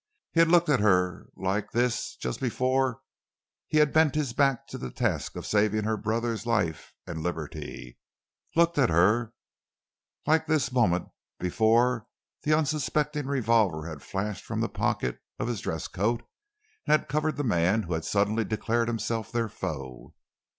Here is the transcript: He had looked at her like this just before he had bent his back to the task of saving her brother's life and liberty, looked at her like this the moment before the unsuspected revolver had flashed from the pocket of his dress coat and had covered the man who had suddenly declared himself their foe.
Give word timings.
He 0.31 0.39
had 0.39 0.49
looked 0.49 0.67
at 0.67 0.79
her 0.79 1.27
like 1.37 1.69
this 1.73 2.15
just 2.15 2.39
before 2.41 3.01
he 3.67 3.77
had 3.77 3.93
bent 3.93 4.15
his 4.15 4.33
back 4.33 4.65
to 4.69 4.79
the 4.79 4.89
task 4.89 5.35
of 5.35 5.45
saving 5.45 5.83
her 5.83 5.95
brother's 5.95 6.47
life 6.47 6.91
and 7.05 7.21
liberty, 7.21 7.99
looked 8.55 8.79
at 8.79 8.89
her 8.89 9.33
like 10.25 10.47
this 10.47 10.69
the 10.69 10.73
moment 10.73 11.09
before 11.39 12.07
the 12.41 12.51
unsuspected 12.57 13.27
revolver 13.27 13.85
had 13.85 14.01
flashed 14.01 14.43
from 14.43 14.59
the 14.59 14.69
pocket 14.69 15.19
of 15.37 15.47
his 15.47 15.61
dress 15.61 15.87
coat 15.87 16.23
and 16.87 16.93
had 16.99 17.07
covered 17.07 17.37
the 17.37 17.43
man 17.43 17.83
who 17.83 17.93
had 17.93 18.03
suddenly 18.03 18.43
declared 18.43 18.87
himself 18.87 19.31
their 19.31 19.49
foe. 19.49 20.15